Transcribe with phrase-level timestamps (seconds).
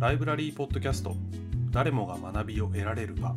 [0.00, 1.14] ライブラリーポッドキャスト。
[1.70, 3.36] 誰もが学びを得られる場。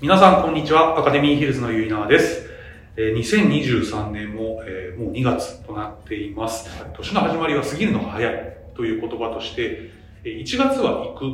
[0.00, 0.98] 皆さんこんにちは。
[0.98, 2.50] アカデミーヒルズのゆいなです。
[2.96, 6.68] えー2023年も、えもう2月となっています。
[6.96, 9.90] 年の始まりは過ぎるのが早いという言葉として
[10.24, 11.24] えー1月は行く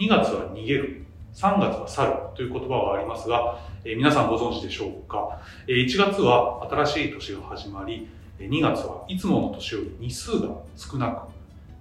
[0.00, 1.04] 2月は逃げる
[1.34, 5.40] 3月は去るという言葉がありますが、えー皆さんご存知でしょうか？
[5.66, 8.06] えー1月は新しい年が始まり
[8.38, 11.31] えー2月はいつもの年より日数が少なく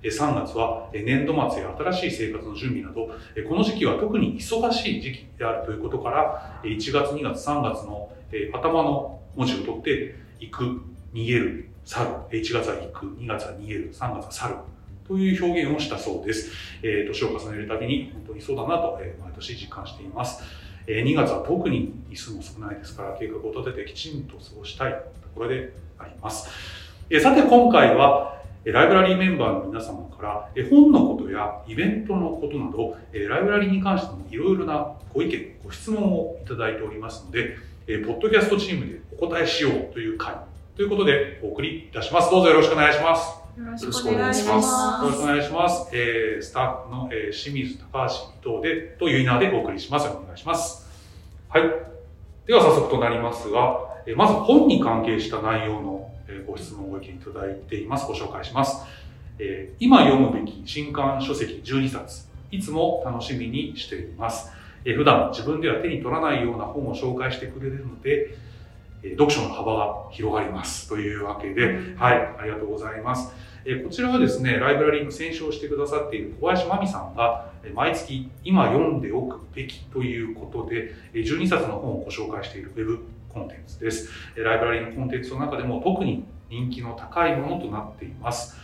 [0.04, 3.08] 3月は年度末や新しい生活の準備など
[3.48, 8.12] この時期は特に忙しい時期であるということから1月2月3月の
[8.54, 10.82] 頭の文字を取って行く
[11.14, 12.40] 逃げる去る。
[12.40, 13.94] 1月は行く2月は逃げる。
[13.94, 14.56] 3月は去る
[15.08, 16.52] という表現をしたそうです、
[16.84, 20.42] え年を重ねるたびに本当にそうだなと、え毎年実感しています。
[20.88, 26.50] え2月は特に日数も少ないですから計画を立ててきちんと過ごしたいところであります。
[27.10, 40.36] えさて今回はライブラリーメンバーの皆様からえー本のことやイベントのことなどえーライブラリーに関してもいろいろなご意見、ご質問をいただいておりますので、えーポッドキャストチームでお答えしようという回
[40.76, 42.30] ということでお送りいたします。
[42.30, 43.42] どうぞよろしくお願いします。
[43.60, 45.90] よろしくお願いしますよろしくお願いします。
[45.94, 48.08] えースタッフの、えー清水、高
[48.44, 50.08] 橋、伊藤で、とゆいなでお送りします。
[50.08, 50.88] お願いします。
[51.50, 51.64] はい。
[52.46, 56.12] では早速となりますが、えーまず本に関係した内容の、
[56.48, 58.06] ご質問、ご意見いただいています。
[58.08, 58.86] ご紹介します。
[59.40, 64.52] え今読むべき新刊書籍12冊、いつも楽しみにしています。
[64.86, 68.36] えー普段自分では手に取らないような本を紹介してくれるので、
[69.04, 70.88] え読書の幅が広がります。
[70.88, 73.34] というわけで、はい、ありがとうございます。
[73.66, 83.00] えこちらはですね、ライブラリーの選書をしてくださっている小林真美さんが、毎月今読んでおくべきということで、12冊の本をご紹介しているウェブ
[83.34, 84.10] コンテンツです。
[84.36, 88.58] ライブラリのコンテンツの中でも特に人気の高いものとなっています。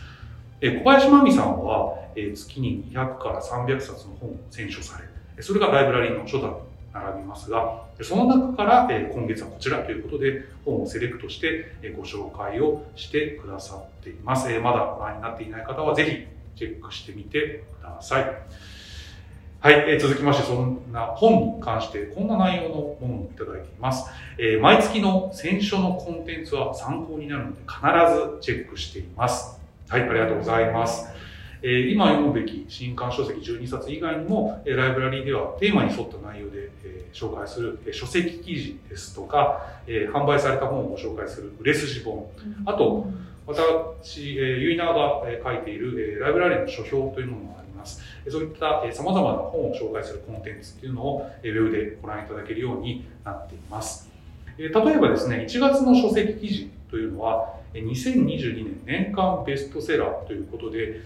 [0.60, 5.00] 小林真美さんは、月に200から300冊の本を選書さ
[5.36, 6.56] れ、それがライブラリーの初段に
[6.92, 14.48] 並びますが、その中から、今月はこちらということで本をセレクトしてご紹介をしてくださっています。
[14.58, 18.24] まだご覧になっていない方はぜひチェックしてみてください。
[19.60, 24.08] はい、えー続きましてそんな本に関してこんな内容のものをいただいています。
[24.38, 27.76] えー毎月の選書のコンテンツは参考になるので必
[28.36, 29.60] ずチェックしています。
[29.88, 31.08] はい、ありがとうございます。
[31.62, 42.30] えー今読むべき新刊書籍12冊以外にも、えーライブラリーではテーマに沿った内容で、えー紹介する、えー書籍記事ですとか、えー販売された本をご紹介する売れ筋本、
[42.64, 43.08] あと、
[43.44, 47.57] 私、えー、ユイナーがえー書いている、えーライブラリーの書評というものがあります。
[47.57, 47.57] えー
[48.30, 54.10] そういったえー様々な本を紹介するコンテンツっていうのを、えーウェブでご覧いただけるようになっています。
[54.58, 61.00] 例えばですね、1月の書籍記事というのは、2022年年間ベストセラーということで、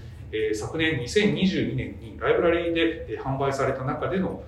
[0.54, 4.42] 昨年2022年にライブラリーで販売された中での、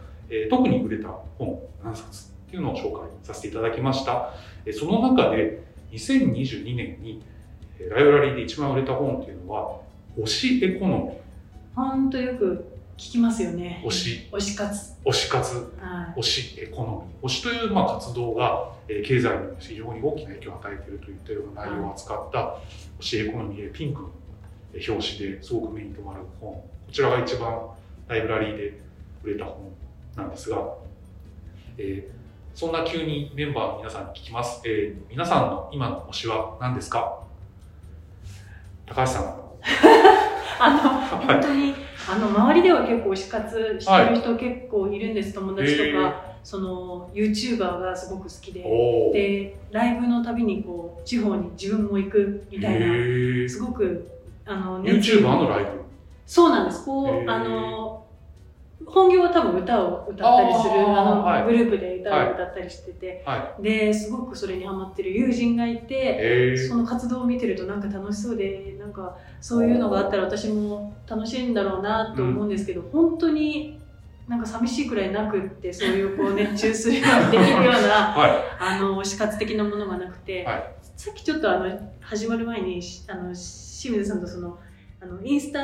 [0.49, 4.31] 特に売れた本何冊っていうのを紹介させていただきました。
[4.73, 5.63] その中で
[5.93, 7.23] 2022年に
[7.91, 9.81] ライブラリーで一番売れた本っていうのは、
[10.19, 11.24] 推しエコノほ
[11.97, 12.65] んとよく
[12.97, 13.83] 聞きますよね。
[13.85, 14.93] 推し、推し活。
[15.05, 22.57] 推し活、は推しエコノミー、推しというまあ活動が、えー経済に非常に大きな影響を与えているといったような内容を扱った
[23.01, 24.11] 推しエコノミーでピンクの
[24.75, 27.61] えー表紙ですごく目に留まる本、こちらが一番
[28.07, 28.81] ライブラリーで
[29.25, 29.73] 売れた本
[30.17, 30.59] なんですが、
[31.79, 32.15] えー
[32.55, 34.63] そんな急にメンバーの皆さんに聞きます。
[34.65, 37.19] えー皆さんの今の推しは何ですか？
[38.87, 39.41] 高橋さん。
[40.55, 40.79] いあの
[41.19, 41.75] 本当に
[42.09, 48.63] あの周りでは結構推し活してる人結構いるんです、友達とへかその YouTuber がすごく好きで。
[49.13, 54.11] でライブのたびにこう地方に自分も行くみたいなすごく
[54.45, 55.85] あの YouTuber のライブ？
[56.27, 56.85] そうなんです。
[56.85, 58.04] こう、あの、
[58.87, 61.45] 本業は多分歌を歌ったりする、あの、はい。
[61.45, 73.81] グループで歌を歌ったりしてて、はで、すごくそれにハマってる友人がいて、へその活動を見てるとなんか楽しそうで、なんかそういうのがあったら私も楽しいんだろうなと思うんですけど、本当に
[74.29, 77.71] なんか寂しいくらいなくって、そういうこう熱中するようにできるような、
[78.17, 80.65] はあの、推し活的なものがなくて、はい。
[80.97, 81.69] さっきちょっとあの、
[82.01, 84.59] 始まる前に、しあの、清水さんとその、
[85.05, 85.61] あの、インスタ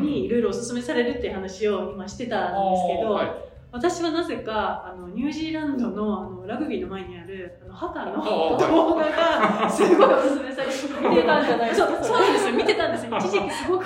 [0.00, 3.32] にいろいろおすすめされるっていう話を今してたんですけど、はい。
[3.70, 8.24] 私はなぜかあのニュージーランドのあのラグビーの前にあるあのハカの
[8.58, 10.72] 動画がすごいおすすめされて
[11.06, 11.86] 見てたんじゃないですか？
[11.88, 12.52] そうそうなんですよ。
[12.54, 13.18] 見てたんですよ。
[13.18, 13.84] 一時期すごく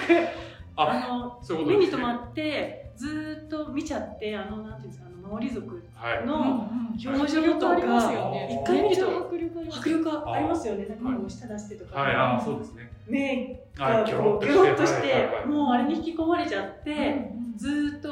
[0.76, 1.66] ああ、の。
[1.66, 6.26] 目に留まってずーっと見ちゃってあのなんていうんですかあのマオリ族はい。
[6.26, 8.62] の表表情とかありますよね。
[8.62, 10.86] 一回見ると迫力あり迫力ありますよね。
[10.86, 12.00] なんかもう舌出してとか。
[12.00, 12.90] はい、ああ、そうですね。
[13.06, 18.08] 目はい、がギョロッとこうギョロッとしはいてもうあれに引き込まれちゃって、うんずーっと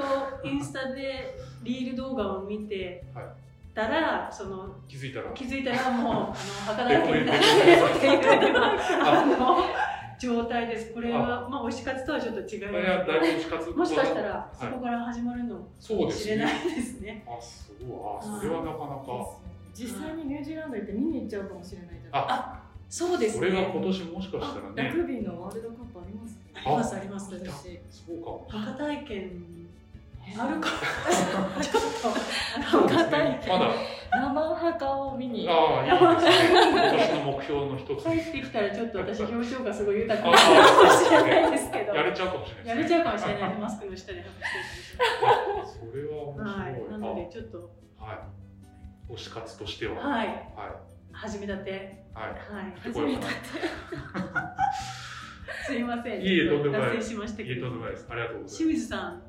[0.47, 3.03] インスタでリール動画を見て
[3.75, 5.31] たら、その気づいたら。
[5.33, 6.35] 気づいたらもうあの
[6.67, 7.45] 博多駅になって
[7.97, 8.57] っていう
[9.03, 9.65] あの
[10.21, 10.93] 状態です。
[10.93, 12.69] これはまあ推し活とはちょっと違いま
[13.63, 13.71] す。
[13.71, 16.23] もしかしたらはいそこから始まるのかもそうですね。
[16.25, 17.25] しれないですね。
[17.27, 17.99] あ、すごい。
[18.21, 19.05] あ、それはなかなか。
[19.75, 23.71] 実際にニュージーランド行って見に行っちゃうかもしれないじゃないあ、そうですこれがね。
[23.73, 24.93] 今年もしかしたらラね。
[24.95, 27.35] グビーのワールドカップありますありますあります。
[27.35, 28.47] 私そうかも。
[28.49, 29.43] 博多県
[30.39, 30.69] あるか
[31.61, 33.71] ちょっ博多駅まだ。
[34.13, 36.61] 生墓を見にああ、いいですね。
[36.71, 38.21] 今年の目標の一つと帰に。
[38.23, 41.95] ってきたらちょっと私表情がすごい豊かあになるかもしれあないですけど。
[41.95, 42.71] やれちゃうかもしれないですね。
[42.71, 43.55] やれちゃうかもしれない。
[43.59, 44.35] マスクの下で隠して
[45.91, 46.75] それは面たりはい。
[46.75, 46.91] 白い。
[46.91, 49.13] なのでちょっとあはい。
[49.15, 49.95] 推し活としては。
[49.97, 50.27] はい。
[50.29, 50.81] はいは
[51.13, 51.75] 始めたてい。
[52.17, 52.81] はい。
[52.85, 54.57] でこれかな
[55.67, 56.21] すいません。
[56.21, 57.71] いいえとんでもないしましたけいえ、とんでど。
[57.77, 58.07] もないです。
[58.11, 59.23] ありがとうござい清水さん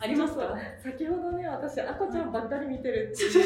[0.00, 0.56] ありますか？
[0.82, 3.42] 先ほどね私赤ちゃんばっかり見てるってそう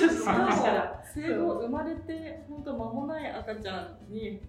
[1.15, 4.13] 生後生まれて本当間もない赤ちゃん。
[4.13, 4.41] に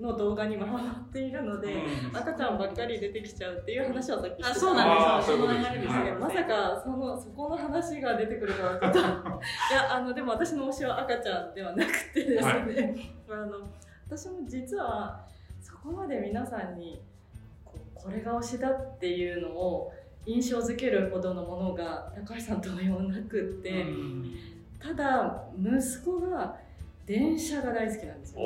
[0.00, 5.36] の動画に回っているので、うん赤ちゃんばっかり出てきちゃうっていう話をさっきあ、そうなんですよ。
[5.38, 6.04] その流れですはい。
[6.04, 6.12] ね。
[6.12, 13.14] まさかそのそこの話が出てくるとはちょっと いやあのでも私の推しは赤ちゃんではなくてですね、はい。
[13.30, 13.58] あの
[14.06, 15.24] 私も実は
[15.60, 17.00] そこまで皆さんに
[17.64, 19.92] ここれが推しだっていうのを
[20.26, 24.34] 印象づけるほどのものが高橋さんとはようなくって、うん。
[24.78, 26.56] ただ息子が
[27.06, 28.40] 電車が大好きなんですよ。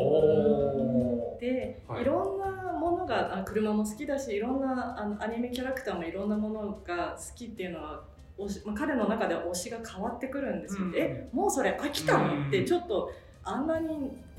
[1.41, 2.03] で、はい。
[2.03, 8.03] い、ろんなものがあ車も好きだしいろんなあのアニメキャラクターもいろんなものが好きっていうのは
[8.39, 10.85] 推し、まあ、彼の中では推しが変わってくるんですよ。
[10.85, 10.95] うん。
[10.97, 12.49] えもうそれ飽きたの、うん。
[12.49, 13.13] ってちょっと
[13.45, 13.89] あんなに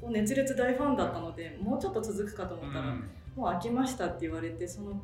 [0.02, 3.10] こう熱烈大ファンだったのでもうちょっと続くかと思ったら、うん。
[3.36, 5.00] もう飽きましたって言われてその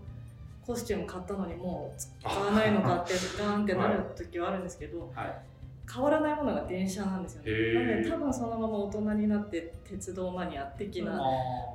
[0.66, 5.36] コスチューム買ったのにもう使わないのかってガーンってなる時はあるんですけど、はい。
[5.94, 7.74] 変わらないものが電車なんですよね。
[7.74, 11.18] なので多分そのまま大人になって鉄道マニア的なあ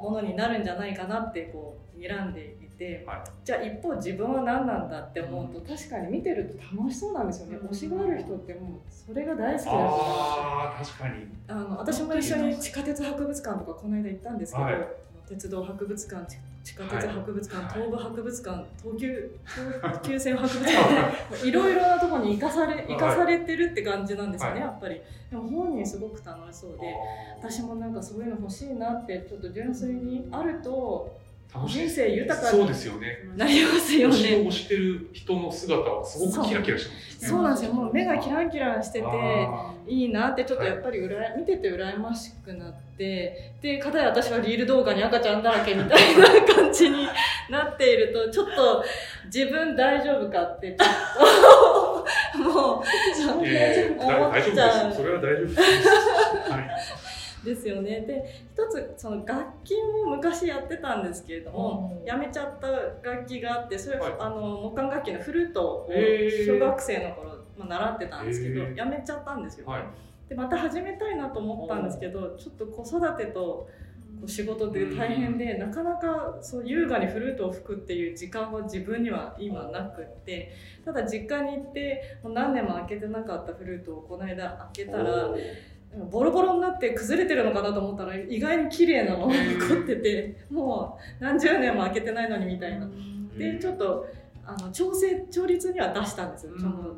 [0.02, 3.19] ものになるんじゃないかなってこう睨んでいて、はい。
[3.44, 7.69] じゃあ一方自分は何なんだって思うと確かに見てると楽しそうなんですよね、うん。
[7.69, 11.26] 推しがある人ってもうそれが大好きだとあー確かに。
[11.46, 14.88] あの私も一緒に地下鉄博物館とかこの間行ったんですけど、はい。
[15.29, 16.26] 鉄道博物館
[16.64, 17.14] 地地下鉄はい。
[17.14, 17.72] 博物館、はい。
[17.72, 19.31] 東武博物館東急
[19.82, 24.69] 東急線博物館 いろいろなところに生かされ生かされてるって感じなんですよね、はい。
[24.69, 25.00] やっぱり。
[25.31, 26.94] でも本人すごく楽しそうで
[27.38, 31.19] 私もなんかそういうの欲しいなってちょっと純粋にあると
[31.67, 33.21] 人生豊かそうにですよね。
[33.37, 37.29] なりますよ推しをしてる人の姿はすごくキラキラしてますね。
[37.29, 37.73] そうなんですよ。
[37.73, 47.09] もう目がキラキラしててあいいなってちょっとやっぱりうらや見てて羨ましくなってでかたや私はリール動画に赤ちゃんだらけみたいな感じに
[47.51, 48.85] なっていると ちょっと
[49.25, 52.83] 自分大丈夫かってちょっと もう
[53.44, 54.89] えーだ思っ大丈夫ちゃう。
[54.91, 55.61] ですそれは大丈夫です。
[55.61, 55.71] はい
[57.44, 58.00] ですよね。
[58.00, 59.75] で一つその楽器
[60.05, 62.69] も昔やってたんですけれども、やめちゃった
[63.08, 64.12] 楽器があってそれ、はい。
[64.19, 65.90] あの木管楽器のフルートを
[66.46, 69.82] 小学生の頃、まあ、習ってたんですけどやめちゃったんですよ、はい。
[70.29, 73.69] でまた始めたいなと思ったんですけどちょっと子育てと
[74.19, 80.53] こう仕事で大変でなかなかそう優雅にフルートを吹くっていう時間は自分には今なくって
[80.84, 85.29] ただ実家に行ってもう何年も開けてなかったフルートをこの間開けたら
[86.11, 92.87] ボロボロになって崩れてるのかなと思ったら意外に綺麗なまま残っててもう何十年も開けてないのにみたいな。
[93.37, 94.07] でちょっと
[94.45, 96.97] あの調整調律には出したんですよ、その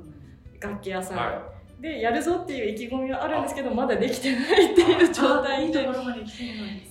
[0.61, 1.17] 楽器屋さん。
[1.17, 1.23] に。
[1.23, 5.83] はでやるぞっていう意気込みはあるんですけどまだできてないっていう状態で。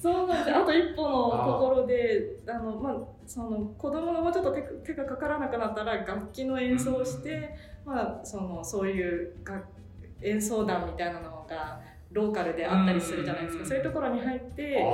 [0.01, 0.57] そうなんです。
[0.57, 2.95] あと一歩のところであの、まあ、
[3.27, 9.63] その子供がもうちょっと手手がかからなくなったら楽器の演奏をして、まあ、そのそういう楽
[10.21, 11.79] 演奏団みたいなのが
[12.11, 14.87] ローカルであったりするじゃないですか、うんそういうところに入っいてあ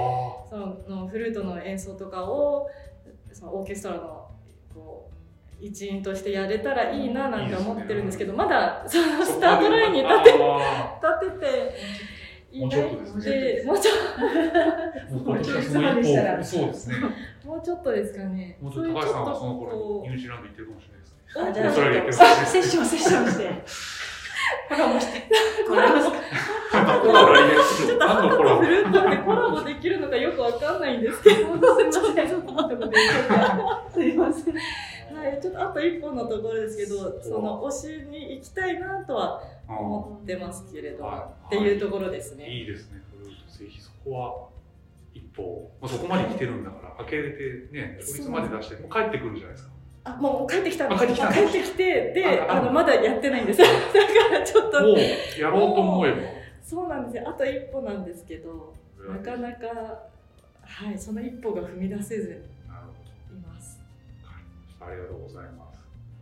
[0.50, 2.70] そのフルートの演奏とかを
[3.32, 4.30] そのオーケストラの
[4.74, 5.10] こ
[5.62, 11.76] う一員としてやれたらいいななんて思ってるんですけどまだそのースタートラインに立てあ立てて
[12.56, 12.82] いない。
[12.82, 13.08] の
[16.68, 16.96] ですね。
[17.44, 17.48] と。
[17.48, 18.58] もうちょっとですかね。
[18.62, 21.18] もうちょっと高橋さんはその頃こニュージーランド行ってるかもしれないですね。
[21.36, 23.95] うあじゃあセッションセッションして。
[24.70, 25.22] コラボして。
[25.68, 26.18] コラボして。
[26.72, 31.92] コラボちょっとフルートってコラボできるのかよくわかんないんですけど、すいません。
[33.92, 34.56] すいません。
[35.16, 42.50] はい、ちょっとあと一本のところですけど、その推しに行きたいなとは思ってますけれどっていうところですね。
[42.50, 44.50] いいですねフルートぜひそこは
[45.14, 49.75] 一歩、まあ、そこまで来てるんだから開けれてね調律まで出してもう帰ってくるじゃないですか
[50.06, 52.62] あもう帰ってきたんですあ帰ってきた帰ってきてであああ。
[52.62, 53.60] のまだやってないんです。
[53.62, 53.74] だか
[54.32, 54.82] らちょっと。
[54.82, 54.98] もう
[55.40, 56.18] やろうと思えば。
[56.62, 57.30] そうなんですよ。
[57.30, 58.74] あと一歩なんですけど
[59.10, 59.68] なかなか
[60.62, 62.30] はいその一歩が踏み出せず
[62.68, 62.82] なる
[63.30, 63.80] ほにいます。
[64.22, 65.80] どわかりましたありがとうございます。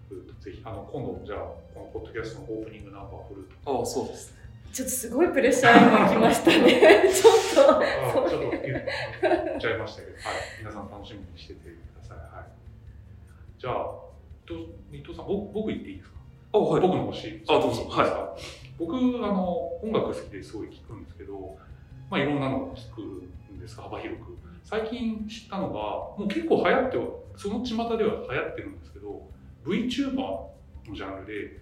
[0.09, 1.39] フルートぜひあの今度じゃあ
[1.73, 4.43] このポッドキャストのオープニングナンバーフルートああ、そうですね。
[4.71, 7.03] ちょっとすごいプレッシャー今来ましたね。
[7.13, 7.79] ちょっと。
[7.79, 12.17] あちょっと言っちゃいましたけど、はい、皆さん楽しみにしててください。
[12.17, 12.45] はい、
[13.63, 13.75] じゃあ、
[14.45, 14.55] と
[14.91, 16.15] 伊藤さん、僕僕言っていいですか、
[16.51, 16.81] あはい。
[16.81, 17.43] 僕の推し。
[17.47, 18.35] あどうぞいいですか？
[18.77, 21.55] 僕あの、音楽好きですごい聞くんですけど、
[22.11, 23.01] まあ、いろんなのを聞く
[23.53, 24.37] んですが、幅広く。
[24.65, 27.05] 最近知ったのが、もう結構流行っては、
[27.37, 29.29] その巷では流行ってるんですけど、
[29.63, 30.49] VTuber の
[30.93, 31.61] ジャンルで、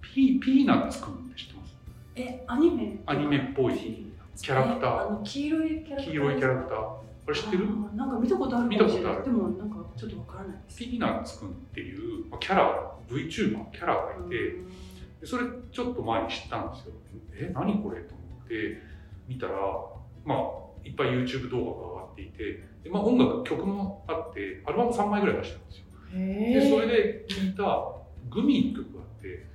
[0.00, 1.74] ピーピーナッツくんって知ってます？
[2.14, 3.00] えアニメ？
[3.04, 5.08] アニメっぽいキャラクター。
[5.08, 7.05] あの黄色いキャラクター黄色いキャラクター。
[7.26, 7.66] あれ知ってる？
[7.94, 9.24] なんか見たことある見たことある。
[9.24, 10.78] でもなんかちょっとわからないです。
[10.78, 14.36] ピーナッツくんっていうまあキャラ VTuber キャラがいて
[15.20, 16.92] でそれちょっと前に知ったんですよ。
[17.32, 18.82] え何これと思って
[19.26, 19.54] 見たら
[20.24, 20.38] まあ
[20.84, 25.86] いっぱい YouTube 動画が上がっていてで、まあ、音楽曲もあってアルバム3枚ぐらい出してるんですよ。
[26.14, 27.92] でそれで聴いた
[28.30, 29.46] グミの曲があって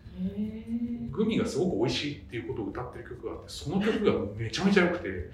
[1.11, 5.29] グミがすごく美味しいっていうことを歌ってる曲があってその曲がめちゃめちゃ良くて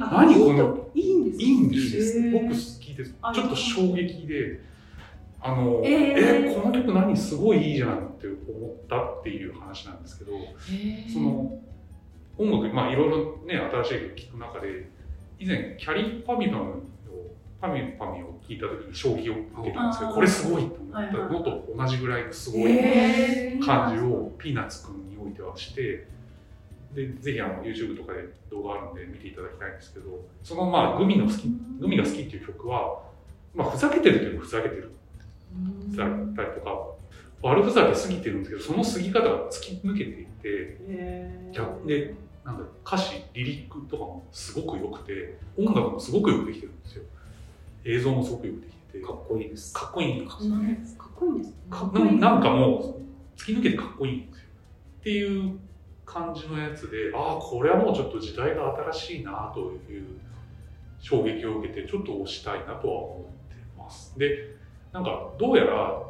[0.00, 3.14] あ何このいいんですかいいんです僕好きです。
[3.22, 4.60] あちょっと衝撃で
[5.40, 10.32] あのえこの曲何すごいいいじゃんって思ったっていう話なんですけど
[11.12, 11.58] その
[12.36, 14.90] 音楽まあいろいろね新しい曲聴く中で
[15.38, 16.74] 以前キャリーパミュパムを
[17.60, 21.12] パミュパミュを聞いた時に衝撃を受けたんですけどこれすごいと思った。
[21.12, 26.06] のと同じぐらいのすごい感じをピーナッツくんにおいてはして
[26.94, 31.48] でぜひあの YouTube とかで動画あるんで見ていただきたいんですけどそのまあグミの好き
[31.78, 33.02] グミが好きっていう曲は、
[33.54, 34.92] まあ、ふざけてるというかふざけてる。
[35.96, 36.70] だったりとか
[37.42, 40.78] 悪ふざけすぎてるんですけどその過ぎ方が突き抜けていて
[41.86, 42.14] で
[42.44, 47.04] なんだ歌詞リリックとかもすごく良くて音楽もすごくよくできてるんですよ
[47.84, 49.00] 映像もすごくよくできてて。
[49.00, 49.74] かっこいいです。
[49.74, 50.54] かっこいいんですよ。
[50.54, 50.66] うん。
[50.66, 51.54] ねかっこいいんですね。
[51.70, 54.44] かななんかもう突き抜けてかっこいいんですよ。
[55.00, 55.58] っていう
[56.04, 59.60] 感じのやつでああこれはもうちょっと時代が新しいなと
[59.90, 60.18] いう
[60.98, 64.18] 衝撃を受けてちょっと推したいなとは思ってます。
[64.18, 64.56] で
[64.92, 66.02] なんかどうやら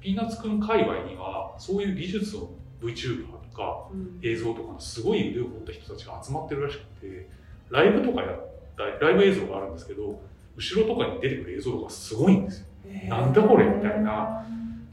[0.00, 4.18] ピーナッツくん界隈にはそういう技術を VTuber とかうん。
[4.22, 7.28] 映像とかのすごい腕を持った人たちが集まってるらしくて
[7.70, 10.20] ライブとかやったライブ映像があるんですけど
[10.56, 12.66] 後ろとかに出てくる映像とかすごいんですよ。
[13.08, 14.46] なんだこれみたいな。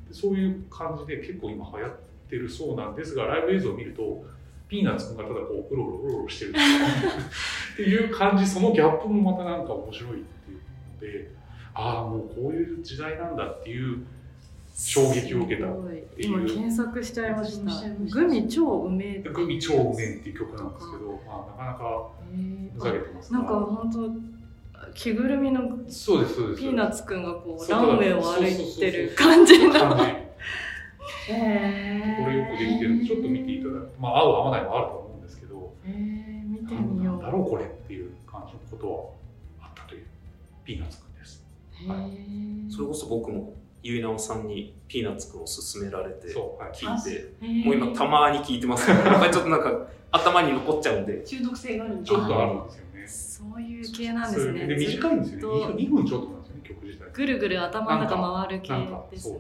[0.08, 1.96] でそういう感じで結構今流行っ
[2.30, 4.24] てるそうなんですがライブ映像を見ると
[4.68, 6.54] ピーナッツくんがただこううろうろうろうろしてる。
[7.74, 11.32] っていう感じそのギャップもまたなんか面白いっていうので
[11.74, 14.06] ああもうこういう時代なんだっていう
[14.74, 16.26] 衝撃を受けたすごいてい。
[16.26, 17.72] う今検索しちゃいました。
[17.72, 17.90] た。
[18.10, 22.10] グミ超うめえ「グミ超うめん」っていう曲なんですけど、まあ、なかなか
[22.74, 24.41] ふざけてますなんか本当
[24.94, 26.62] 着ぐるみのそうですそうです。
[26.62, 29.74] ピーナッツくんがこうランウェイを歩いてる感じの。
[31.28, 32.24] へー。
[32.24, 32.90] これよくできてる。
[32.92, 33.90] んでちょっと見ていただく。
[34.00, 35.74] まあ合う合わないもあると思うんですけど。
[35.86, 37.22] えー、見てみよう。
[37.22, 38.94] だろうこれっていう感じのこと
[39.62, 40.06] はあったという
[40.66, 41.44] ピーナッツくんです。
[41.74, 42.72] へー。
[42.72, 47.66] それこそ僕もゆいなおさんにピーナッツくんを勧められて聞いて、へー。
[47.66, 48.88] もう今たまに聞いてます。
[48.88, 54.68] けど、やっぱりちょっとなんか頭に残っちゃうんで、中毒性があるんでちょっとあるんですよねそういう系なんですね。
[54.68, 55.38] で短いんですよね。
[55.38, 55.74] ずっと。
[55.74, 57.10] 2, 分ちょっとなんですよね曲自体。
[57.14, 58.74] ぐるぐる頭の中回る系
[59.12, 59.40] ですね。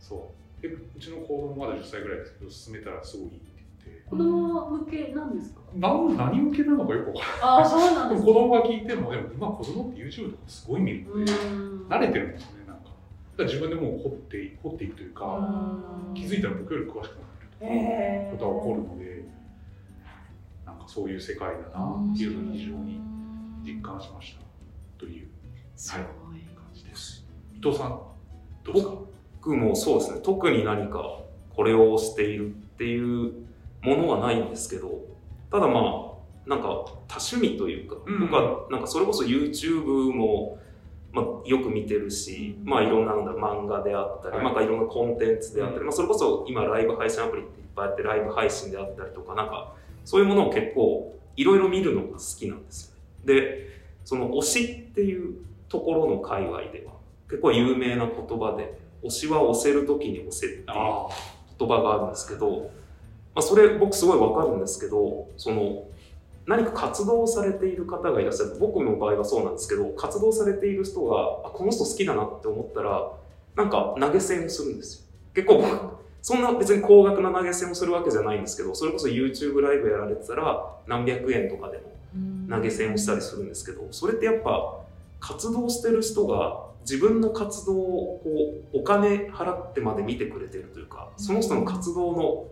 [0.00, 0.62] そう。
[0.62, 4.02] でうちの子供まだ10歳ぐらいですけど勧めたらすごいいいって言って。
[4.10, 5.60] 子供向けなんですか？
[5.76, 11.46] なん何向けなのかよくわかああそうなんですんない子供が聞いてもでも今子供って YouTube とかすごい見るのでう
[11.84, 11.86] ん。
[11.88, 12.84] 慣れてるんですよねなんか。
[12.84, 12.94] だか
[13.38, 15.24] ら自分でもう掘って掘っていくというか
[16.08, 16.14] うん。
[16.14, 17.04] 気づいたら僕より詳しくなっ
[17.60, 19.24] てるとかことが起こるので
[20.88, 22.98] そういう世界だなっていうのを非常に
[23.62, 24.40] 実感しました
[24.98, 25.28] という
[25.76, 26.02] すごい。
[26.56, 27.24] 感じです。
[27.56, 28.00] 伊藤さん
[28.64, 28.92] どうですか？
[29.40, 31.20] 僕もそうですね、特に何か
[31.54, 33.32] これをしているっていう
[33.82, 35.00] ものはないんですけど、
[35.50, 38.20] ただまあ、なんか多趣味というか、うん。
[38.20, 40.58] 僕はなんかそれこそ YouTube も、
[41.12, 44.44] まあ、よく見てるし、まあいろんな漫画であったり、はい。
[44.44, 45.86] なんかいろんなコンテンツであったり、うん。
[45.86, 49.74] まあそれこそ今ライブ配信アプリっていっぱいあってライブ配信であったりとか、なんか
[50.08, 52.96] そういうものを結構いろいろ見るのが好きなんです
[53.26, 53.40] よね。
[53.40, 53.68] で、
[54.06, 55.34] その推しっていう
[55.68, 56.94] ところの界隈では
[57.28, 61.08] 結構有名な言葉で、推しは押せる時に押せっていうあ
[61.58, 62.70] 言葉があるんですけど、
[63.34, 65.86] まあ、それ僕すごいわかるんですけどその
[66.46, 68.56] 何か活動をされている方がいらっしゃる。
[68.58, 73.12] 僕の場合はそうなんですけど活動されている人があこの人好きだなって思ったら
[73.56, 75.04] なんか投げ銭をするんですよ。
[75.34, 75.98] 結構僕
[76.28, 81.84] そんな別に高額な投げ銭をするわけじゃないんですけどそれこそ YouTube ライブやられてたら何百円とかでも
[82.54, 84.78] 投げ銭をしたりするんですけどそれってやっぱ
[85.20, 92.46] 活動してる人が自分の活動をこうお金払ってまで見てくれてるというかその人の活動の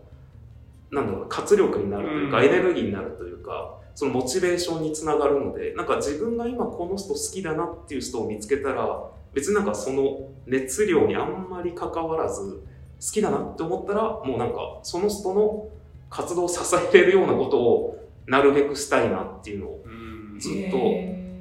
[0.89, 2.45] なんだろう活力になるというか、うん。
[2.45, 9.03] エネルギーになるというかそのモチベーションにつながるのでなんか自分が今この人好きだなっていう人を見つけたら
[9.35, 12.63] 別になんかその熱量にあんまり関わらず
[12.99, 15.67] 好きだなって思ったらもうなんかその人の
[16.09, 20.39] 活動を支えれるようなことをなるべくしたいなっていうのをうん。
[20.39, 20.77] ずっと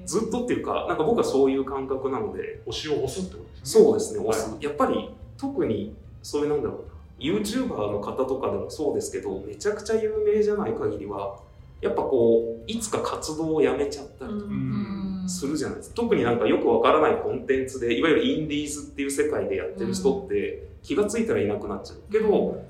[0.06, 3.84] ずっとっていうかなんか僕はそういう感覚なので推しを押すってことですね。
[3.84, 4.28] そうですね、はい。
[4.28, 11.38] 押すやっぱり特にそういうなんだろうな YouTuber の方とかでもそうですけどめちゃくちゃ有名じゃない限りは
[11.80, 15.24] やっぱこういつか活動をやめちゃったりとかん。
[15.28, 22.12] するじゃないですか、特になんかよくわからないコンテンツでいわゆるインディーズっていう世界でやってる人って気がついたらいなくなっちゃう。
[22.12, 22.62] けど、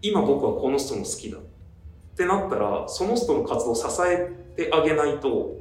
[0.00, 1.40] 今僕はこの人の好きだっ
[2.16, 5.56] てなったらその人の活動を支えてあげないと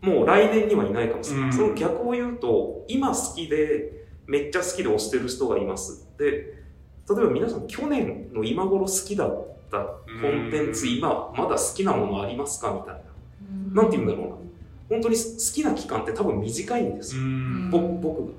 [0.00, 1.52] もう来年にはいないかもしれない、うん。
[1.52, 6.06] その逆を言うと今好きでめっちゃ好きで推してる人がいます。
[6.16, 6.36] で例
[7.10, 9.94] えば皆さん去年の今頃好きだったコ
[10.28, 10.98] ンテンツうん。
[10.98, 13.02] 今まだ好きなものありますかみたい
[13.74, 13.82] な。
[13.82, 14.36] なんて言うんだろうな。
[14.90, 15.22] 本当に好
[15.54, 17.22] きな期間って多分短いんですよ、
[18.00, 18.32] 僕が。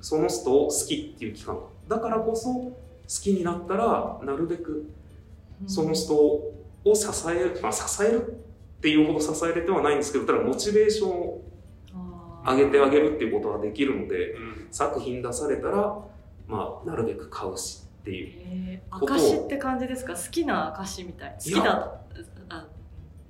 [0.00, 2.72] その人を好きっていう期間がだからこそ好
[3.06, 4.90] きになったらなるべく
[5.66, 6.54] その人を
[6.94, 8.26] 支える、まあ、支える
[8.78, 11.42] っていうほど支えれてはないんですけどただモチベーションを
[12.46, 14.54] 上げてあげるっていうことができるのでうん。
[14.70, 15.98] 作品出されたら、
[16.48, 20.14] まあ、なるべく買うしっていう証って感じですか？
[20.14, 21.36] 好きな証みたい。
[21.38, 22.00] 好きだ。
[22.48, 22.66] あ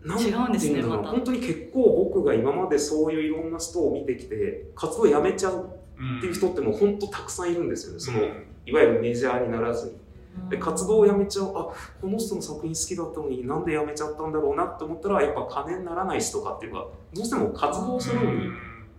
[0.02, 1.10] なん違うんですねまた。
[1.10, 5.54] 本当に結構僕が今までそういういろんな人を見てきて活動やめちゃう。
[5.54, 8.00] うんっていう人ってもう本当たくさんいるんですよね。
[8.00, 8.46] そのうん。
[8.66, 10.04] いわゆるメジャーにならずに。
[10.50, 11.46] で活動をやめちゃう。
[11.56, 18.50] あこの人の作品好きだったのになんでやめちゃったんだろうなって思ったらやっぱ金にならない人とかっていうかどうしても活動するのに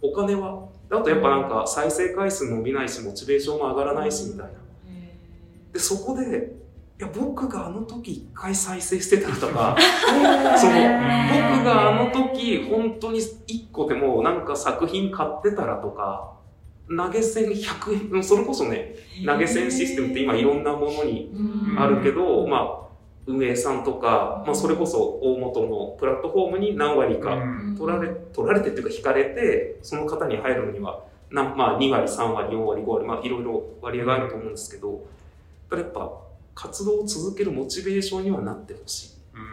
[0.01, 0.67] お金は。
[0.89, 4.51] あとやっぱなんか再生回数伸びないしモチベーションも上がらないしみたいな。
[5.73, 6.55] でそこで
[6.97, 9.75] いや僕があの時一回再生してたらとか
[10.57, 16.34] その僕があの時本当に1個でもなんか作品買ってたらとか
[16.87, 18.95] 投げ銭100円それこそね
[19.25, 21.31] 投げ銭システムって今いろんなものに
[21.77, 22.85] あるけど、まあ
[23.27, 27.75] 運営さんとか、まあ、それこそ大元のプラットフォームに何割かうん。
[27.77, 35.03] 取られ取られてっていうか引かれてその方に入るのにはな、まあ、2割3割4割5割まあいろいろ割合があると思うんですけど
[35.69, 36.11] ただやっぱ
[36.53, 39.09] 活動を続けるモチベーションにはなってほしい。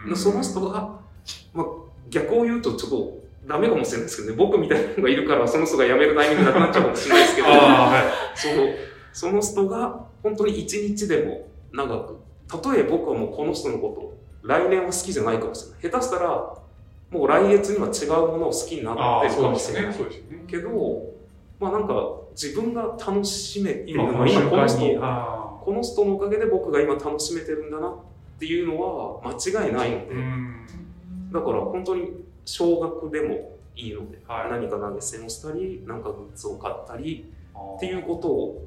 [0.09, 0.17] うん。
[0.17, 1.01] その人が、
[1.53, 1.67] まあ、
[2.11, 4.37] 逆を言うとちょっとダメかもしれないですけどね。
[4.37, 7.49] 僕みたいなのがいるからその人が辞めるタイミングなくなっちゃうかもしれないですけど。
[7.51, 8.39] はい。
[8.39, 8.69] その
[9.13, 12.17] その人が本当に一日でも長く
[12.49, 15.91] たとえ僕はもうこの人のこと来年は好きじゃないかもしれない。
[15.93, 16.55] 下手したら
[17.11, 19.93] もう来月には違うものを好きになってるかもしれない。
[19.93, 20.45] そうですよね。
[20.47, 20.71] けど
[21.61, 21.95] まあなんか
[22.33, 24.81] 自分が楽しめてるのは今この人
[25.63, 27.95] この人のおかげで僕が今楽しめてるんだなっ
[28.39, 30.15] ていうのは間違いないので、
[31.33, 32.11] だから本当に
[32.45, 34.51] 少額でもいいので、はい。
[34.51, 37.33] 何か投げ銭をしたり何かグッズを買ったり
[37.77, 38.67] っていうことを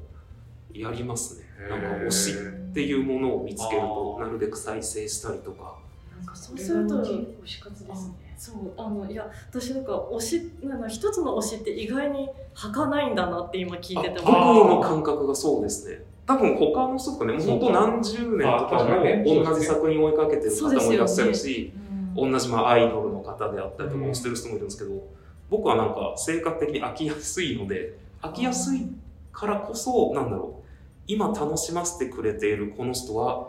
[0.72, 1.46] やりますね。
[1.68, 5.78] なんか推しっていうものを見つけるとなるべく再生したりとか。
[6.18, 8.14] なんかそそううすると推し活ですね。
[8.36, 16.02] そうあのいや私なんか推しなんか一つの推しって意外に儚いんだなって今聞いてて僕もの感覚がそうですね。
[16.26, 21.72] 多分他の人とかねもう本当何十年とかも同じ作品を追いかけてる方もいらっしゃるし、
[22.16, 22.32] うん。
[22.32, 25.06] 同じまあアイドルの方であったりとかをしてる人もいるんですけど、
[25.50, 28.86] 僕はなんか性格的に飽きやすいので飽きやすい
[29.32, 30.66] からこそなんだろう
[31.06, 33.48] 今楽しませてくれているこの人は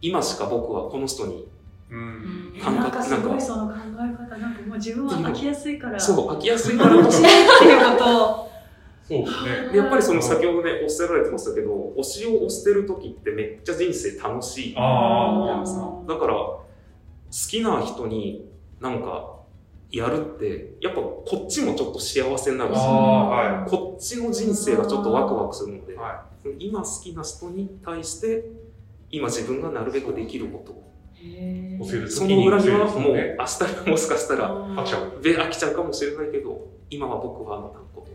[0.00, 1.46] 今しか僕はこの人に
[1.90, 2.52] うん。
[2.54, 5.98] え感覚なんかすごいその考え方なんかもう自分は飽きやすいから。
[5.98, 7.02] そう飽きやすいから。
[7.02, 8.24] こそ楽しいっていうこと。
[8.44, 8.48] を
[9.08, 9.72] そうですね。
[9.72, 15.92] でやっぱりその先ほどねおっしゃられてましたけど推しを推してる時ってめっちゃ人生楽しいあじゃないですか。
[16.06, 16.62] だから好
[17.30, 18.47] きな人に
[18.80, 19.38] なんか
[19.90, 25.96] やるってやっぱこっちもちょっと幸せになるしはこっちの人生がちょっとワクワクするので、い。
[25.96, 26.24] は
[26.58, 28.44] 今好きな人に対して
[29.10, 30.88] 今自分がなるべくできることを。
[32.08, 38.08] その裏にはもうる明日にもしかしたら飽きちゃうで飽きちゃうかもしれないけど今は僕はあなたのこと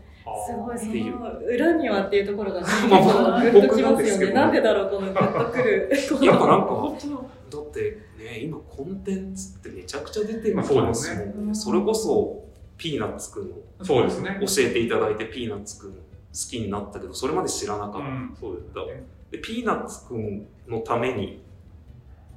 [0.46, 0.78] すごい。
[0.78, 2.96] その裏にはっていうところがねま
[3.36, 4.30] あ僕なんですけど。
[4.30, 5.90] ねなんでだろうこのグッとくる。
[6.24, 7.16] やっぱなんか本当ど
[7.56, 11.54] だってね、今コンテンツってめちゃくちゃ出てるますねもんね。
[11.54, 12.44] それこそ、
[12.76, 14.38] ピーナッツくんのそうですね。
[14.40, 15.98] 教えていただいてピーナッツくん好
[16.32, 17.98] きになったけど、それまで知らなかった。
[17.98, 19.04] うん、そうですね。
[19.30, 21.42] で、ピーナッツくんのために、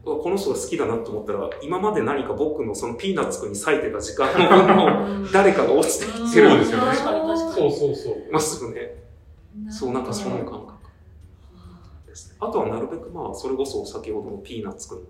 [0.04, 8.32] この人が好きだなと思ったら、今まで何か僕のそのピーナッツくんに割いてた時間の誰かが落ちてきてるそうですよねそうそうそう。
[8.32, 9.04] まっすぐね。
[9.70, 10.77] そう、なんかその感覚
[12.18, 12.38] ですね。
[12.40, 15.08] あとはなるべくまあ、それこそ先ほどのピーナッツくん。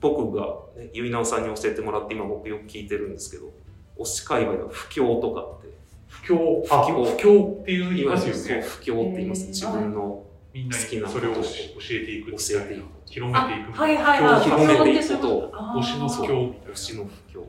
[0.00, 3.52] 僕が、ね、ゆいなおさんに教えてもらって今僕よく聞いてるんですけど、
[3.98, 5.68] 推し界隈の不況とかって
[6.08, 8.62] 不況、あ、不不況況っていう言いますよね。
[8.62, 9.46] 不況って言います。
[9.48, 12.84] 自分の好きなそれを教ことをえていく教えていく。
[13.06, 13.96] 広めていくはい。
[13.96, 14.40] はいはい。
[14.42, 16.72] 広めていくと推しの不況みたいな。
[16.72, 17.44] 推しの不況。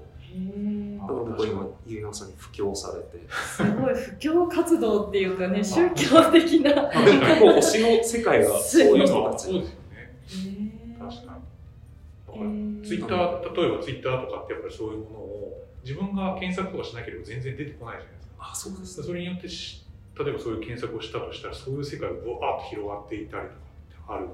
[1.01, 3.25] だから僕は今、ゆいなおさんに不況されて。
[3.29, 6.75] すごい布教活動っていうかね宗教的な。
[6.75, 9.43] まあでも結構推しの世界がそういう人たち。
[9.45, 10.97] そうですよね。
[10.99, 11.27] 確かに。
[11.27, 18.33] だからツイッター、例えばツイッターとかってやっぱりそういうものを自分が検索とかしなければ全然出てこないじゃないですか。
[18.39, 19.07] あ、そうですね。
[19.07, 19.85] それによってし
[20.17, 23.55] 例えばそういう検索をしたとしたらそういう世界がブワーッと広がっていたりとか
[23.89, 24.27] ってある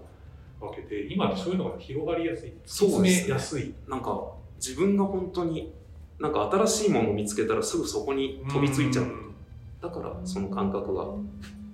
[0.60, 5.71] わけで今ってそういうのが広がりやすいそうですね進めやすいなんか自分が本当に
[6.19, 9.06] なんか新しいものを見つけたらすぐそこに飛びついちゃう。
[9.06, 9.36] ん。
[9.82, 11.06] だからその感覚が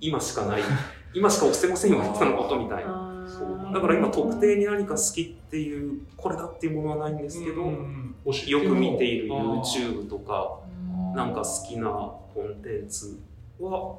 [0.00, 0.62] 今しかない、
[1.14, 3.10] 今しか押せませんよ、あなたのことみたいな。
[3.72, 8.14] だから今特定に何か好きっていう、これだっていうものはないんですけど、うん
[8.46, 10.60] よく見ている YouTube とか、
[11.14, 13.18] なんか好きなコンテンツ
[13.60, 13.98] は、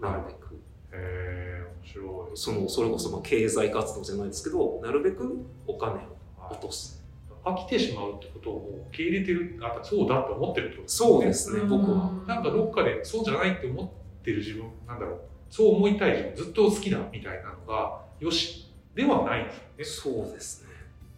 [0.00, 0.60] なるべく、
[0.92, 2.36] へー面白い。
[2.36, 7.04] その、それこそまあ経済活動じゃないですけど、なるべくお金をはい落とす。
[7.46, 11.68] 飽きてしまうってことをもう受け入れてるあそうだって思ってるってことそうですね、うん。
[11.68, 12.10] 僕は。
[12.26, 20.24] なんかどっかでそうじゃないって思ってる自分なんだろうそう思いたい自分ずっと好きだみたいなのがよしではないんですよね。
[20.24, 20.68] そうですね。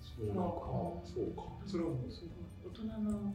[0.00, 0.42] そうなんか、
[1.04, 1.42] そうか。
[1.64, 1.98] それはもう
[2.66, 3.34] 大人の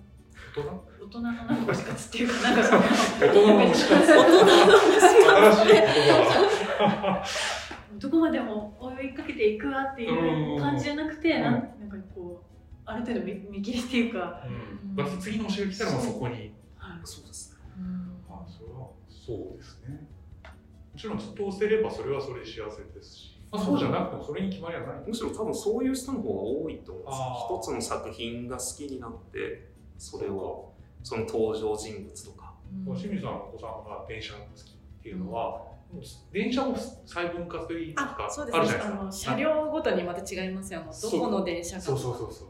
[0.56, 0.94] 大人？
[1.06, 5.82] 大人のなんか推し活っていうかなんかその大人の推し活 大人の新しい言
[6.90, 7.24] 葉
[8.00, 12.53] どこまでも追いかけていくわっていう感じじゃなくて、うんなんかこう
[12.86, 16.54] ある程度見見切りっていうか、が、うん、だって次の推しが来たらもうそこに。
[16.76, 17.00] はい。
[17.04, 17.58] そうですね。
[18.30, 20.08] あそれはそうですね。
[20.94, 25.04] もちろんずっと押せればそれはそれで幸せですし、まあ、そうじゃなくてもそれに決まりはない。
[25.08, 27.78] むしろ多分そういう人の方が多いと思うんです。
[27.78, 32.54] 一つの作品が好きになって、それを、その登場人物とか。
[32.86, 35.62] 清水さんのお子さんが電車が好きっていうのは、
[36.32, 39.32] 電車も細分化といいますかあ、そうであるすじゃないですか。
[39.32, 40.82] 車両ごとにまた違いますよ。
[40.82, 41.82] あのどこの電車か。
[41.82, 42.48] そうそうそうそう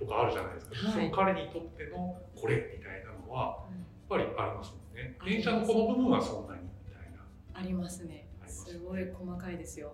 [0.00, 0.92] とかあるじゃないですか、はい。
[0.94, 3.78] その彼にとってのこれみたいなのはうん。
[3.78, 5.16] やっぱりありますもんね。
[5.24, 7.22] 電車のこの部分はそんなにみたいな。
[7.54, 8.26] ありますね。
[8.46, 8.72] す。
[8.72, 9.92] すごい細かいですよ。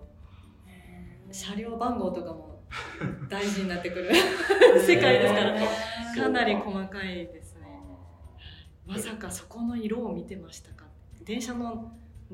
[1.31, 2.63] 車両番号とかも
[3.29, 4.11] 大事になってくる
[4.79, 5.59] 世界ですから、
[6.15, 6.29] か。
[6.29, 7.67] なり細かいですね。
[8.85, 10.85] まさかそこの色を見てましたか？
[11.23, 11.91] 電車の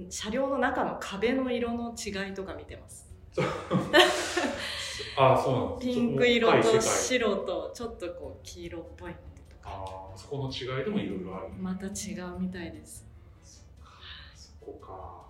[0.09, 3.11] 車両の中の壁の色の違いとか見てます。
[5.17, 9.21] ああそうなんですピンク色と白とちょっとこう黄色っぽいのと
[9.61, 9.69] か。
[9.69, 13.05] ああそこの違いでもいろいろある、また違うみたいです。
[14.35, 15.23] そこか。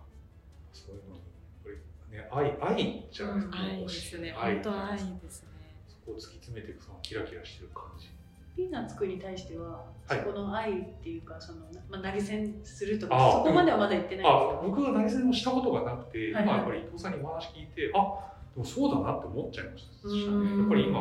[0.74, 1.22] そういうのに
[1.64, 1.76] これ
[2.18, 4.36] ね愛愛じゃないですか、愛ですね。
[4.38, 4.54] 愛。
[4.56, 5.50] 本当愛ですね。
[5.88, 8.10] そこを突き詰めていくそのキラキラしてる感じ。
[8.56, 10.20] ピーナッツくんに対しては、はい。
[10.20, 16.44] そこの愛っていうかその、まあ、投げ銭するとかあそこまではまだ言ってないんですあ僕は投げ銭もしたことがなくて、はいはい。
[16.44, 21.00] 今やっぱり伊藤さんにお話聞いてあでもそうだなって思っちゃいましたけねどやっぱり今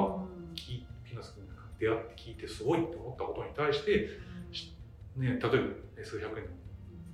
[0.54, 4.08] 聞いピーナッツ君が出会って聞いてすごいって思ったことに対して、
[5.16, 5.60] ね、例えば、ね、
[6.02, 6.48] 数百円っ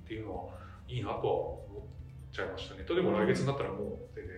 [0.07, 0.53] ていうのは
[0.87, 2.85] いいなとは思っちゃいましたね。
[2.87, 4.35] 例えば来月になったらもう全然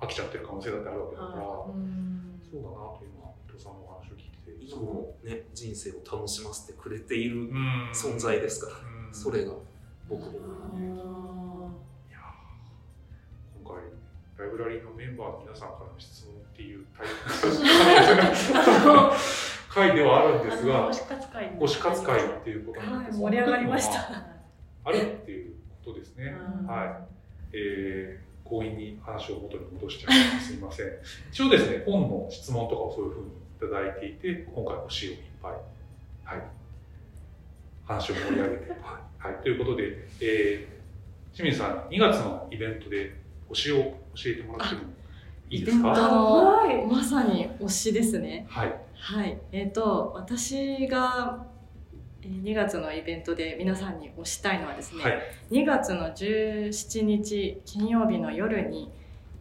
[0.00, 2.40] 飽きちゃってる可能性だってあるわけだから、うん。
[2.50, 8.76] そうだなというのは伊藤さんのお話を聞いてて今もね、人生を楽しませてくれているうん存在ですから、
[9.08, 9.14] うん。
[9.14, 9.52] それが
[10.08, 11.47] 僕の。
[14.38, 17.12] ライブラリーのメンバーの皆さんからの質問っていうタイプ
[19.78, 23.32] 回ではあるんですが推し活会推し活会っていうことなんですはい。
[23.32, 24.22] 盛り上がりました。
[24.84, 26.66] あるっていうことですね、うん。
[26.66, 26.88] はい。
[27.52, 30.48] えー、強引に話を元に戻しちゃいます。
[30.48, 30.86] すみません。
[31.30, 35.52] 一応ですね本の質問とかをそういうふうにいただいていて今回推しをいっぱい
[36.24, 36.42] はい。
[37.86, 38.76] 話を盛り上げて
[39.18, 43.16] はい、ということで、えー、清水さん2月のイベントで
[43.50, 43.94] 推しを教
[44.26, 44.80] えてもらっても
[45.50, 45.88] いいですか？
[45.88, 48.46] イベントはいまさに推しですね。
[48.48, 49.38] はいはい。
[49.52, 51.46] えっ、と、私が
[52.22, 55.18] えー2月のイベントで皆さんに推したいのはですね、はい
[55.50, 58.90] 2月の17日金曜日の夜に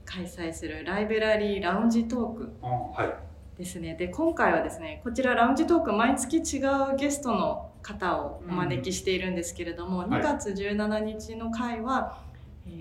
[0.05, 3.13] 開催するライブラリーラウンジトークはい
[3.57, 3.95] ですね。
[3.95, 6.59] で、今回はですね、こちらラウンジトーク毎月違
[6.93, 12.26] うゲストの方をお招きしているんですけれども、はい2月17日の回は、えー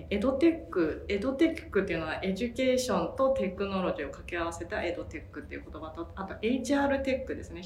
[0.09, 7.61] エドテック、エドテックっていうのはエデュケーションとテクノロジーを掛け合わせたエドテックっていう言葉と、あと HR テックですね。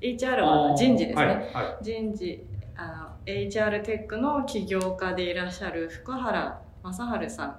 [0.00, 1.26] HR は人事ですね。
[1.26, 2.44] はいはい人事
[2.78, 7.56] あの HR テックの起業家でいらっしゃる福原正治さん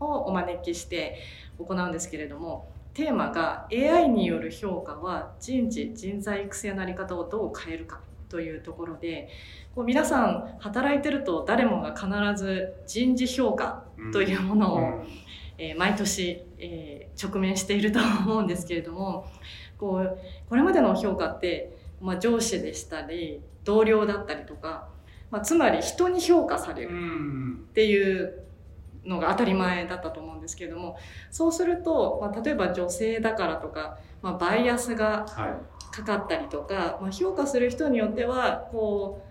[0.00, 1.18] をお招きして
[1.58, 9.28] 行うんですけれどもテーマが AI による評価は人事人材育成のあり方をどう変えるかというところで
[9.74, 12.08] こう皆さん働いてると誰もが必
[12.42, 15.06] ず人事評価というものを、うん。
[15.56, 19.30] えー毎年、えー直面していると思うんですけれども
[19.78, 24.88] こうこれまでの評価って、まあ、上司でしたり同僚だったりとか、
[25.30, 27.66] まあ、つまり人に評価されうるん。
[27.70, 28.44] っていう
[29.04, 30.96] のが当たり前だったと思うんですけれども
[31.30, 39.22] そうすると、まあ、例えば女性だからとか、まあ、バイアスがはいかかったりとか、まあ、評価する人によってはこ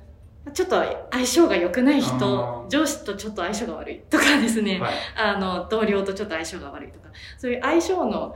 [0.45, 2.67] うちょっと相性が良くないあ人ー。
[2.67, 4.93] 上司とちょっと相性が悪いとかですね、はい。
[5.17, 7.09] あの同僚とちょっと相性が悪いとか。
[7.37, 8.35] そういう相性の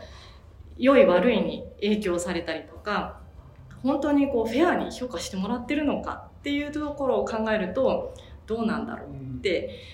[0.78, 3.20] 良い悪いに影響されたりとか
[3.84, 8.14] 本当にこうフェアに評価してもらってるのかっていうところを考えると
[8.46, 9.10] どうなんだろう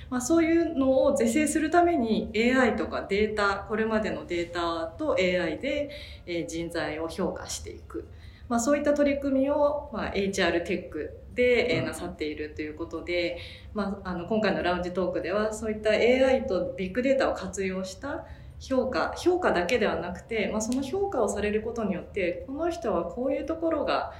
[0.09, 5.89] まあ、そういうのを是正するために AI とかデータこれまでのデータと AI で
[6.25, 8.07] えー人材を評価していく、
[8.49, 13.39] まあ、そういった取り組みを、まあ、HR テックで、えなさっているということで、
[13.73, 18.25] まあ、あの今回のラウンジトークではそういった AI とビッグデータを活用した
[18.59, 24.13] 評価評価だけではなくて、まあ、その評価をされることによってこの人はこういうところが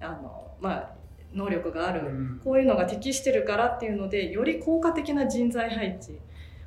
[0.00, 0.95] あの、まあ、
[1.36, 2.40] 能力がある、うん。
[2.42, 6.18] こういうのが適してるからっていうのでより効果的な人材配置、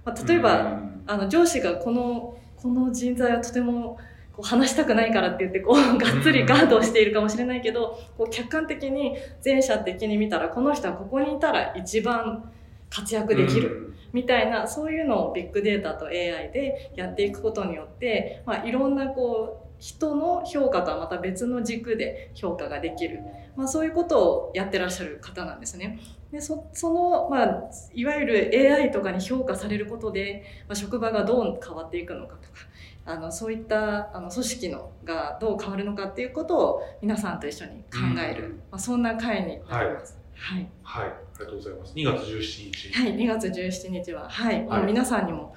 [0.06, 1.04] まあ、例えば、うん。
[1.08, 3.98] あの上司がこのこの人材はとても
[4.32, 12.52] こう話したくないからって言ってこう がっつりガードをしているかもしれないけどこう客観的に全社的に見たらこの人はここにいたら一番
[12.90, 23.22] 活躍できるみたいなそういうのをビッグデータと AI でやっていくことによって、まあ、いろんなこう人の評価とはまた別の軸で評価ができる、
[23.56, 26.00] まあ、そういうことをやってらっしゃる方なんですね。
[26.32, 32.70] でそその、まあ、いわゆる AI とかに評価されることで、まあ、職場がどう変わっていくのかとか
[33.06, 38.52] あのそういったあの組織のがどう変わるのかっていうことを皆さんと一緒に考える、うん。
[38.52, 40.20] まあ、そんな会になります。
[40.36, 40.70] はい。
[40.84, 41.94] はい、ありがとうございます。
[41.96, 42.94] 2月17日。
[42.94, 44.84] はい、2月17日は、はい、はい。
[44.84, 45.56] 皆さんにも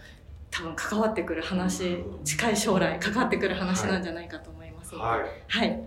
[0.53, 5.83] 多分関わってくる話、近い将来関わってくる話なんじゃないかと思いますので、はい、はい、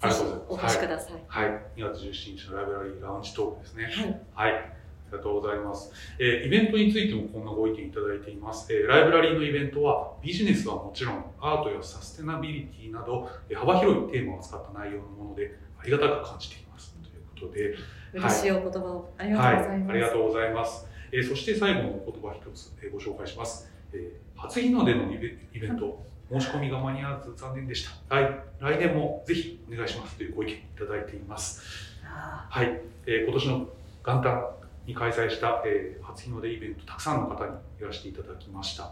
[0.00, 1.14] ありがぜとうございますひお越しください。
[1.26, 3.84] はい、2月17日のライブラリーラウンジトークですね。
[3.84, 4.64] はい、はい、あ
[5.12, 5.92] りがとうございます。
[6.20, 8.72] えーイベントについてもこんなご意見いただいています。
[8.72, 16.94] えーライブラリーのイベントはビジネスはもちろんアートやサステナビリティなど、えー幅広いテーマを使った内容のものでありがたく感じています。
[17.02, 17.74] ということで、
[18.12, 19.90] 嬉しいお言葉をありがとうございます。
[19.90, 20.86] ありがとうございます。
[21.12, 23.69] えーそして最後のお言葉一つ、えーご紹介します。
[23.92, 28.14] えー初日の出のイベント、申し込みが間に合わず残念でした。
[28.16, 31.60] 来来年もぜひお願いしますというご意見いただいています。
[32.04, 33.68] あはい、えー今年の
[34.06, 34.46] 元旦
[34.86, 38.90] に開催した、えー初日の出イベント、たくさんの方にいらしていただきました。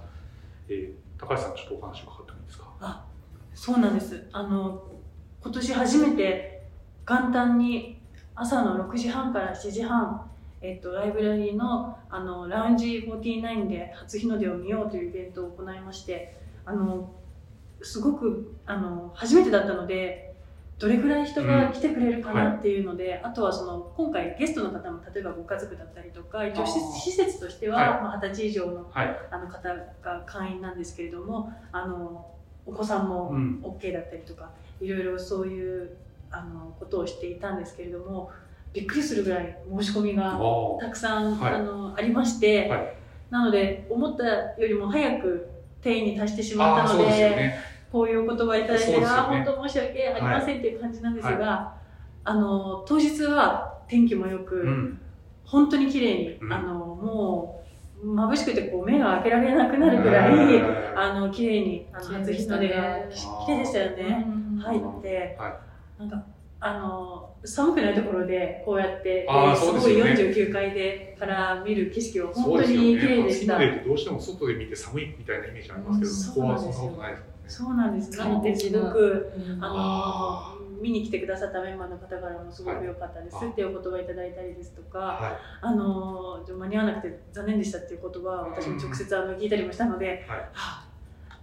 [0.68, 2.68] えー高橋さん、ちょっとお話を伺ってもいいですか？
[2.80, 3.04] あ
[3.54, 4.82] そうなんですあの
[5.42, 6.62] 今年初めて
[7.08, 7.98] 元旦に
[8.34, 17.12] 朝の6時半から7時半えっと、ライブラリーのあのラウンジ49で初日の出を見ようというイベントを行いましてあの
[17.82, 20.28] すごくあの初めてだったので
[20.78, 28.02] どれくらい人が来てくれるかなっていうので、あとはその今回ゲストの方も例えばご家族だったりとか一応施設としては、はい。
[28.02, 29.68] まあ、20歳以上のはい、あの方
[30.02, 32.26] が会員なんですけれどもあの
[32.64, 33.60] お子さんもうん。
[33.60, 35.96] OK だったりとか、いろいろそういう
[36.30, 38.30] あのことをしていたんですけれども
[38.72, 40.38] びっくりするぐらい申し込みが
[40.80, 41.54] たくさん、はい。
[41.54, 42.94] あのありまして、はい。
[43.30, 45.48] なので思ったよりも早く
[45.82, 47.78] 定員に達してしまったのでね。
[47.90, 51.74] こういうお言葉いただいて、ねあー本当申し訳ありませんという感じなんですが、
[52.24, 55.00] あの当日は天気もよく、うん、
[55.46, 56.52] 本当に綺麗に、うん。
[56.52, 57.64] あのも
[58.02, 60.98] う眩しくてこう目が開けられなくなるぐらい、うん。
[60.98, 62.98] あの綺麗にあの初日の出が
[63.46, 64.26] 綺麗でしたよね。
[64.28, 66.00] うん入って、はい。
[66.00, 66.22] なんか
[66.60, 72.62] あの寒くないところでこうやってすごいそうですよね49階でから見る景色は本当。
[72.62, 73.54] に綺麗でした。
[73.54, 77.18] 初日の出ってどうしても外で見て寒いみたいなイメージありますけど、うんここはそんなそうことないで
[77.48, 78.18] すそうなんです。
[78.18, 85.38] 快適なすごくうんああの見に来てくださったメンバーの方からもすごく良かったですっていうお言葉いただいたりですとか。
[85.60, 90.84] あの間に合わなくて残念でしたっていう言葉を私も直接あの聞いたりもしたので、はいはあ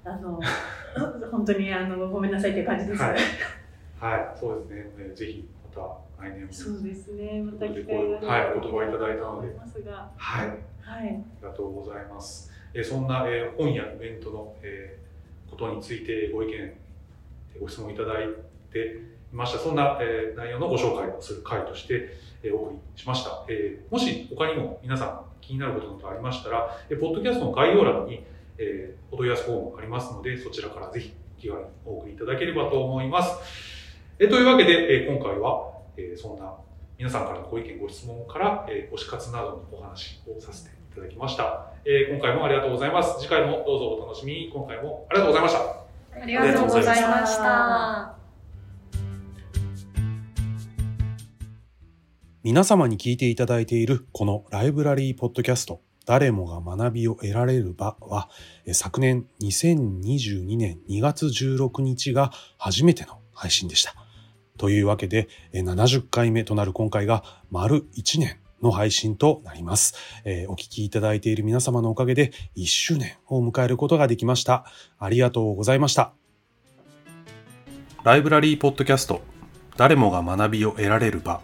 [0.07, 0.39] あの
[1.31, 3.01] 本当にあのごめんなさいっていう感じです。
[3.99, 4.91] はいはい、そうですね。
[4.97, 6.51] えーぜひまた来年も。
[6.53, 7.41] そうですね。
[7.43, 9.47] また機こ会がはいお言葉いただいたので
[10.17, 11.07] はい、はい。
[11.07, 12.51] ありがとうございます。
[12.73, 18.27] えーそんな、えー本やイベントの、えーことについてご意見、えーご質問いただい
[18.71, 18.79] て
[19.31, 19.59] いました。
[19.59, 22.09] そんな、えー内容のご紹介をする会として、
[22.43, 23.45] えーお送りしました。
[23.49, 28.23] えーもし他にも皆さん気になることなどありましたら、えーポッドキャストの概要欄に、
[28.57, 33.84] えーお問い合わせフォームありますので、そちらからぜひ気軽にお送りいただければと思います。
[34.19, 36.53] えーというわけで、えー今回は、えーそんな
[36.97, 41.71] 皆さんからのご意見、ご質問から、えー推し活などのお話をさせていただきました。
[41.85, 43.19] えー今回もありがとうございます。
[43.19, 44.51] 次回もどうぞお楽しみに。
[44.53, 46.21] 今回もありがとうございました。
[46.21, 48.15] ありがとうございました。
[52.43, 58.29] 皆様に聞いていただいているこのライブラリーポッドキャスト誰もが学びを得られる場は
[58.67, 63.95] え昨年2022年2月16日が初めての配信でした。
[64.57, 69.95] というわけで70回目となる今回が丸1年の配信となります。
[70.23, 74.65] えーお聞きいただいている皆様のおかげで1周年を迎えることができました。
[74.99, 76.13] ありがとうございました。
[78.03, 79.21] ライブラリーポッドキャスト
[79.77, 81.41] 誰もが学びを得られる場